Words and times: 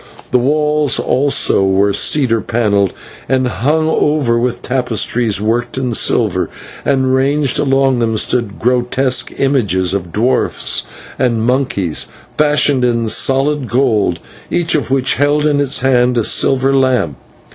The 0.31 0.39
walls 0.39 0.97
also 0.97 1.63
were 1.63 1.93
cedar 1.93 2.41
panelled, 2.41 2.91
and 3.29 3.47
hung 3.47 3.87
over 3.87 4.39
with 4.39 4.63
tapestries 4.63 5.39
worked 5.39 5.77
in 5.77 5.93
silver, 5.93 6.49
and 6.83 7.13
ranged 7.13 7.59
along 7.59 7.99
them 7.99 8.17
stood 8.17 8.57
grotesque 8.57 9.31
images 9.37 9.93
of 9.93 10.11
dwarfs 10.11 10.85
and 11.19 11.43
monkeys, 11.45 12.07
fashioned 12.35 12.83
in 12.83 13.09
solid 13.09 13.67
gold, 13.67 14.19
each 14.49 14.73
of 14.73 14.89
which 14.89 15.17
held 15.21 15.45
in 15.45 15.59
its 15.61 15.81
hand 15.81 16.17
a 16.17 16.23
silver 16.23 16.73
lamp. 16.75 17.15